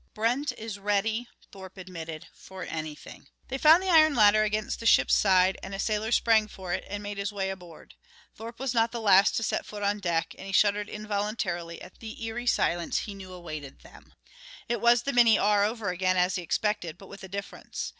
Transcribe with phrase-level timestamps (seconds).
[0.15, 5.13] "Brent is ready," Thorpe admitted, "for anything." They found the iron ladder against the ship's
[5.13, 7.93] side, and a sailor sprang for it and made his way aboard.
[8.35, 11.99] Thorpe was not the last to set foot on deck, and he shuddered involuntarily at
[11.99, 14.11] the eery silence he knew awaited them.
[14.67, 15.63] It was the Minnie R.
[15.63, 17.89] over again, as he expected, but with a difference.